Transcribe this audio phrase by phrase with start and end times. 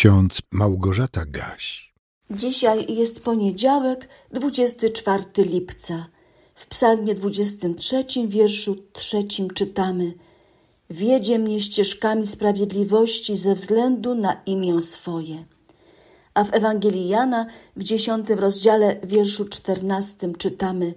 [0.00, 1.92] ksiądz Małgorzata Gaś.
[2.30, 6.06] Dzisiaj jest poniedziałek, 24 lipca.
[6.54, 10.12] W psalmie 23, wierszu trzecim czytamy
[10.90, 15.44] Wiedzie mnie ścieżkami sprawiedliwości ze względu na imię swoje.
[16.34, 17.46] A w Ewangelii Jana
[17.76, 20.94] w dziesiątym rozdziale, wierszu czternastym czytamy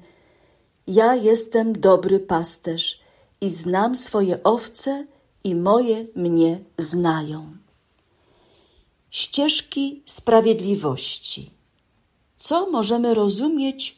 [0.88, 3.00] Ja jestem dobry pasterz
[3.42, 5.06] i znam swoje owce
[5.44, 7.62] i moje mnie znają.
[9.14, 11.49] Ścieżki sprawiedliwości.
[12.38, 13.98] Co możemy rozumieć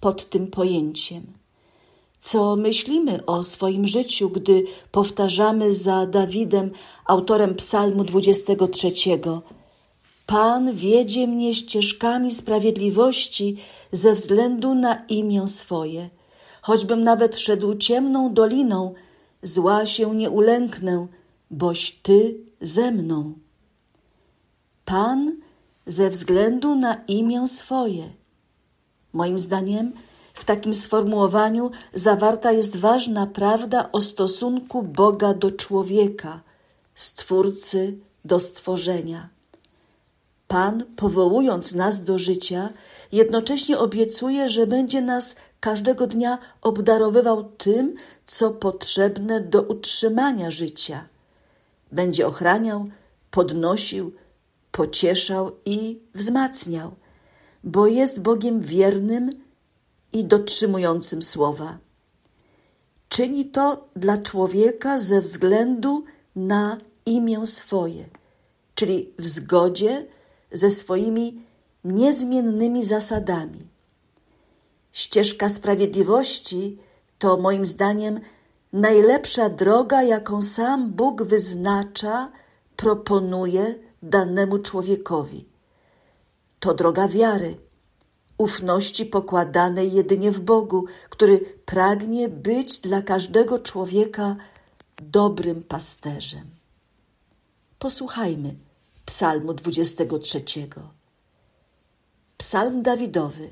[0.00, 1.26] pod tym pojęciem?
[2.18, 6.70] Co myślimy o swoim życiu, gdy powtarzamy za Dawidem,
[7.06, 8.92] autorem Psalmu 23.
[10.26, 13.56] Pan wiedzie mnie ścieżkami sprawiedliwości
[13.92, 16.10] ze względu na imię swoje.
[16.62, 18.94] Choćbym nawet szedł ciemną doliną,
[19.42, 21.06] zła się nie ulęknę,
[21.50, 23.34] boś Ty ze mną.
[24.84, 25.36] Pan
[25.86, 28.08] ze względu na imię swoje.
[29.12, 29.92] Moim zdaniem,
[30.34, 36.40] w takim sformułowaniu zawarta jest ważna prawda o stosunku Boga do człowieka,
[36.94, 39.28] Stwórcy do stworzenia.
[40.48, 42.68] Pan, powołując nas do życia,
[43.12, 47.94] jednocześnie obiecuje, że będzie nas każdego dnia obdarowywał tym,
[48.26, 51.04] co potrzebne do utrzymania życia.
[51.92, 52.86] Będzie ochraniał,
[53.30, 54.12] podnosił,
[54.72, 56.94] pocieszał i wzmacniał,
[57.64, 59.30] bo jest Bogiem wiernym
[60.12, 61.78] i dotrzymującym słowa.
[63.08, 66.04] Czyni to dla człowieka ze względu
[66.36, 68.04] na imię swoje,
[68.74, 70.06] czyli w zgodzie
[70.52, 71.42] ze swoimi
[71.84, 73.66] niezmiennymi zasadami.
[74.92, 76.78] Ścieżka sprawiedliwości
[77.18, 78.20] to moim zdaniem
[78.72, 82.32] najlepsza droga, jaką sam Bóg wyznacza,
[82.76, 85.44] proponuje danemu człowiekowi.
[86.60, 87.56] To droga wiary,
[88.38, 94.36] ufności pokładanej jedynie w Bogu, który pragnie być dla każdego człowieka
[95.02, 96.50] dobrym pasterzem.
[97.78, 98.54] Posłuchajmy
[99.06, 100.42] Psalmu 23.
[102.36, 103.50] Psalm Dawidowy.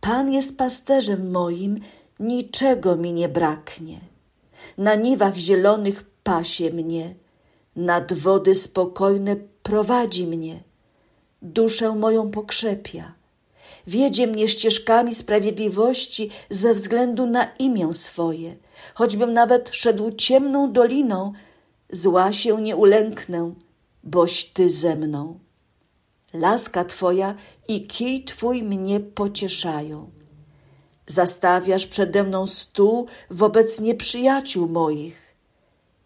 [0.00, 1.80] Pan jest pasterzem moim,
[2.20, 4.00] niczego mi nie braknie.
[4.78, 7.14] Na niwach zielonych pasie mnie,
[7.76, 10.62] nad wody spokojne prowadzi mnie.
[11.42, 13.12] Duszę moją pokrzepia.
[13.86, 18.56] Wiedzie mnie ścieżkami sprawiedliwości ze względu na imię swoje.
[18.94, 21.32] Choćbym nawet szedł ciemną doliną,
[21.90, 23.54] zła się nie ulęknę,
[24.04, 25.38] boś Ty ze mną.
[26.34, 27.34] Laska Twoja
[27.68, 30.10] i kij Twój mnie pocieszają.
[31.06, 35.21] Zastawiasz przede mną stół wobec nieprzyjaciół moich.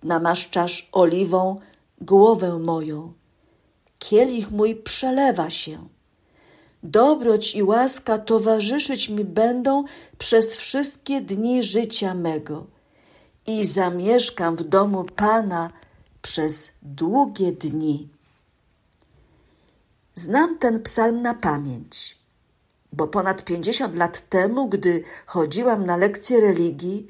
[0.06, 1.60] Namaszczasz oliwą
[2.00, 3.12] głowę moją.
[3.98, 5.88] Kielich mój przelewa się.
[6.82, 9.84] Dobroć i łaska towarzyszyć mi będą
[10.18, 12.66] przez wszystkie dni życia mego
[13.46, 15.70] i zamieszkam w domu Pana
[16.22, 18.08] przez długie dni.
[20.14, 22.18] Znam ten psalm na pamięć,
[22.92, 27.08] bo ponad pięćdziesiąt lat temu, gdy chodziłam na lekcje religii,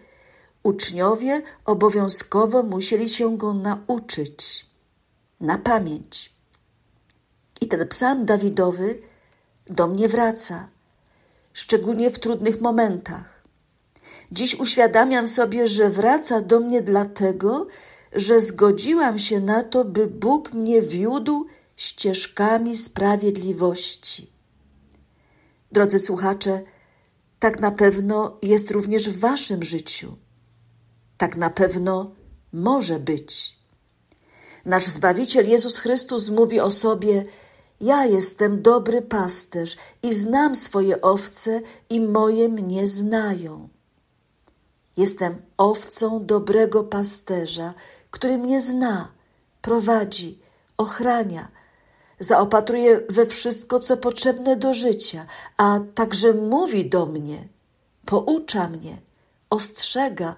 [0.67, 4.67] uczniowie obowiązkowo musieli się go nauczyć
[5.41, 6.33] na pamięć.
[7.61, 8.99] I ten psalm Dawidowy
[9.67, 10.69] do mnie wraca,
[11.53, 13.43] szczególnie w trudnych momentach.
[14.33, 17.67] Dziś uświadamiam sobie, że wraca do mnie dlatego,
[18.13, 21.47] że zgodziłam się na to, by Bóg mnie wiódł
[21.77, 24.31] ścieżkami sprawiedliwości.
[25.73, 26.63] Drodzy słuchacze,
[27.39, 30.17] tak na pewno jest również w Waszym życiu.
[31.19, 32.11] Tak na pewno
[32.53, 33.57] może być.
[34.65, 37.25] Nasz Zbawiciel Jezus Chrystus mówi o sobie:
[37.81, 41.61] Ja jestem dobry pasterz i znam swoje owce,
[41.91, 43.69] i moje mnie znają.
[44.97, 47.75] Jestem owcą dobrego pasterza,
[48.11, 49.13] który mnie zna,
[49.63, 50.39] prowadzi,
[50.77, 51.49] ochrania,
[52.21, 55.27] zaopatruje we wszystko, co potrzebne do życia,
[55.57, 57.49] a także mówi do mnie,
[58.05, 58.99] poucza mnie,
[59.51, 60.37] ostrzega,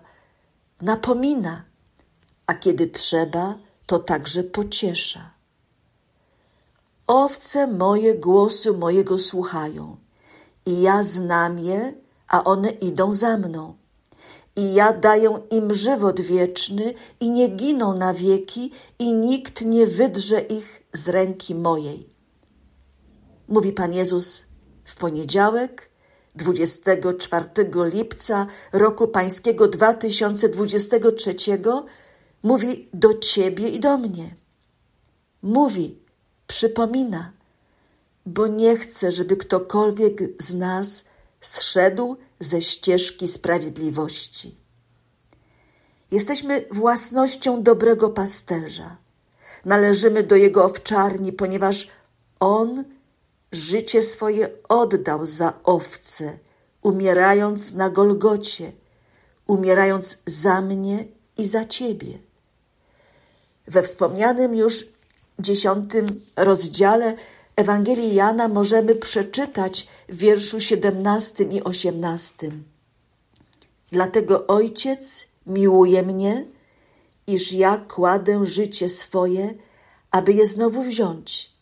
[0.82, 1.64] napomina,
[2.46, 5.30] a kiedy trzeba, to także pociesza.
[7.06, 9.96] Owce moje głosu mojego słuchają,
[10.66, 11.94] i ja znam je,
[12.28, 13.74] a one idą za mną
[14.58, 20.40] i ja daję im żywot wieczny i nie giną na wieki i nikt nie wydrze
[20.40, 22.08] ich z ręki mojej.
[23.48, 24.46] Mówi Pan Jezus
[24.84, 25.87] w poniedziałek,
[26.38, 27.48] 24
[27.92, 31.34] lipca roku pańskiego 2023
[32.42, 34.34] mówi do Ciebie i do mnie.
[35.42, 35.98] mówi,
[36.46, 37.32] przypomina,
[38.26, 41.04] bo nie chce, żeby ktokolwiek z nas
[41.40, 44.54] zszedł ze ścieżki sprawiedliwości.
[46.10, 48.96] Jesteśmy własnością dobrego pasterza.
[49.64, 51.88] Należymy do jego owczarni, ponieważ
[52.40, 52.84] on
[53.52, 56.38] życie swoje oddał za owce,
[56.82, 58.72] umierając na Golgocie,
[59.46, 61.04] umierając za mnie
[61.36, 62.18] i za ciebie.
[63.66, 64.86] We wspomnianym już
[65.38, 67.16] dziesiątym rozdziale
[67.56, 72.64] Ewangelii Jana możemy przeczytać w wierszu siedemnastym i osiemnastym.
[73.92, 76.46] Dlatego Ojciec miłuje mnie,
[77.26, 79.54] iż ja kładę życie swoje,
[80.10, 81.57] aby je znowu wziąć.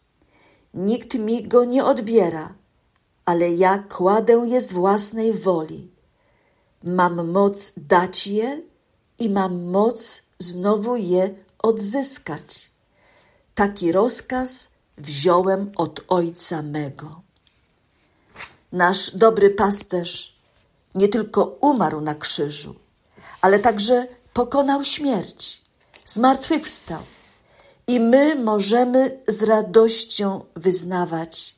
[0.77, 2.55] Nikt mi go nie odbiera,
[3.25, 5.91] ale ja kładę je z własnej woli.
[6.85, 8.63] Mam moc dać je
[9.19, 12.71] i mam moc znowu je odzyskać.
[13.55, 14.69] Taki rozkaz
[14.99, 17.21] wziąłem od Ojca mego.
[18.73, 20.37] Nasz dobry pasterz
[20.95, 22.75] nie tylko umarł na krzyżu,
[23.41, 25.63] ale także pokonał śmierć,
[26.05, 27.03] zmartwychwstał.
[27.87, 31.57] I my możemy z radością wyznawać: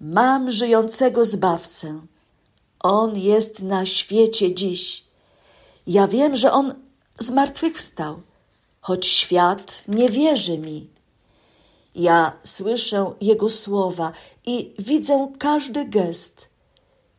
[0.00, 2.00] Mam żyjącego zbawcę.
[2.80, 5.04] On jest na świecie dziś.
[5.86, 6.74] Ja wiem, że on
[7.18, 8.20] zmartwychwstał,
[8.80, 10.90] choć świat nie wierzy mi.
[11.94, 14.12] Ja słyszę Jego słowa
[14.46, 16.48] i widzę każdy gest.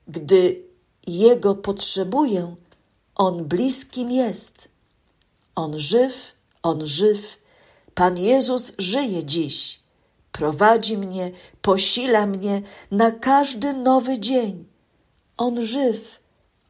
[0.08, 0.64] Gdy
[1.08, 2.56] Jego potrzebuję,
[3.16, 4.68] On bliskim jest.
[5.56, 6.32] On żyw,
[6.64, 7.38] On żyw.
[7.98, 9.80] Pan Jezus żyje dziś.
[10.32, 12.62] Prowadzi mnie, posila mnie
[12.92, 14.66] na każdy nowy dzień.
[15.38, 16.20] On żyw,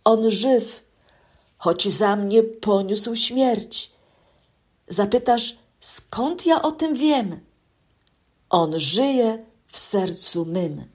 [0.04, 0.84] On żyw,
[1.58, 3.92] choć za mnie poniósł śmierć.
[4.88, 7.40] Zapytasz, skąd ja o tym wiem?
[8.50, 10.86] On żyje w sercu mym.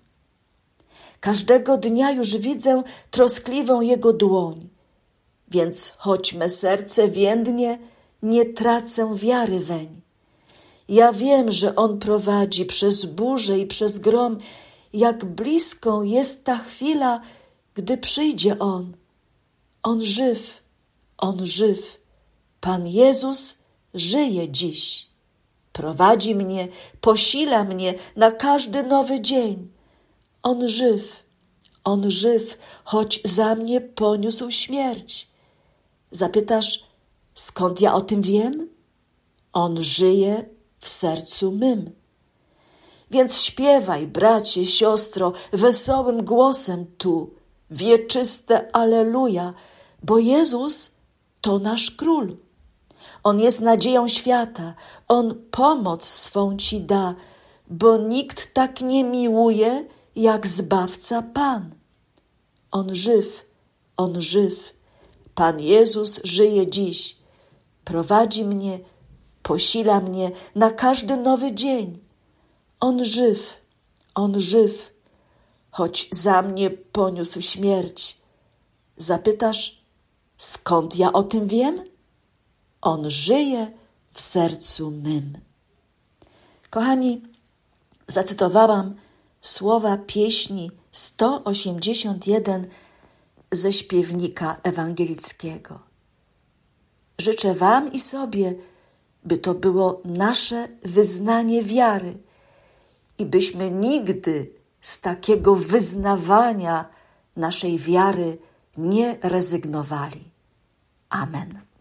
[1.20, 4.69] Każdego dnia już widzę troskliwą Jego dłoń,
[5.49, 7.79] więc choć me serce więdnie,
[8.23, 10.01] nie tracę wiary weń.
[10.93, 14.39] Ja wiem, że On prowadzi przez burzę i przez grom,
[14.93, 17.21] jak bliską jest ta chwila,
[17.75, 18.97] gdy przyjdzie On.
[19.83, 20.62] On żyw,
[21.19, 22.00] On żyw.
[22.61, 23.59] Pan Jezus
[23.94, 25.06] żyje dziś.
[25.73, 26.69] Prowadzi mnie,
[27.00, 29.69] posila mnie na każdy nowy dzień.
[30.43, 31.23] On żyw,
[31.85, 35.29] on żyw, choć za mnie poniósł śmierć.
[36.11, 36.85] Zapytasz,
[37.35, 38.69] skąd ja o tym wiem?
[39.53, 41.90] On żyje w sercu mym.
[43.11, 47.34] Więc śpiewaj, bracie, siostro, wesołym głosem tu,
[47.70, 49.55] wieczyste Aleluja,
[50.02, 50.90] bo Jezus
[51.40, 52.37] to nasz Król.
[53.25, 54.75] On jest nadzieją świata,
[55.08, 57.14] On pomoc swą ci da,
[57.69, 59.84] bo nikt tak nie miłuje,
[60.17, 61.75] jak Zbawca Pan.
[62.70, 63.46] On żyw,
[63.96, 64.75] On żyw,
[65.34, 67.17] Pan Jezus żyje dziś,
[67.84, 68.79] prowadzi mnie,
[69.43, 71.99] posila mnie na każdy nowy dzień.
[72.81, 73.61] On żyw,
[74.15, 74.93] On żyw,
[75.71, 78.19] choć za mnie poniósł śmierć.
[78.97, 79.83] Zapytasz,
[80.39, 81.85] skąd ja o tym wiem?
[82.81, 83.73] On żyje
[84.12, 85.39] w sercu mym.
[86.71, 87.23] Kochani,
[88.06, 88.94] zacytowałam
[89.41, 92.67] słowa pieśni 181
[93.51, 95.79] ze śpiewnika ewangelickiego.
[97.19, 98.55] Życzę Wam i sobie,
[99.24, 102.19] by to było nasze wyznanie wiary
[103.19, 104.50] i byśmy nigdy
[104.81, 106.88] z takiego wyznawania
[107.36, 108.38] naszej wiary
[108.76, 110.31] nie rezygnowali.
[111.10, 111.71] Amen.